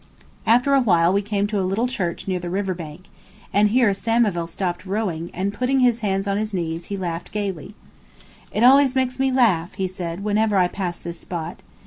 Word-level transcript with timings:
After 0.47 0.73
a 0.73 0.81
while 0.81 1.13
we 1.13 1.21
came 1.21 1.45
to 1.45 1.59
a 1.59 1.61
little 1.61 1.85
church 1.85 2.27
near 2.27 2.39
the 2.39 2.49
river 2.49 2.73
bank, 2.73 3.03
and 3.53 3.69
here 3.69 3.93
Samivel 3.93 4.47
stopped 4.47 4.83
rowing, 4.87 5.29
and 5.31 5.53
putting 5.53 5.81
his 5.81 5.99
hands 5.99 6.27
on 6.27 6.37
his 6.37 6.55
knees 6.55 6.85
he 6.85 6.97
laughed 6.97 7.31
gayly. 7.31 7.75
"It 8.51 8.63
always 8.63 8.95
makes 8.95 9.19
me 9.19 9.31
laugh," 9.31 9.75
he 9.75 9.87
said, 9.87 10.23
"whenever 10.23 10.57
I 10.57 10.69
pass 10.69 10.97
this 10.97 11.19
spot. 11.19 11.59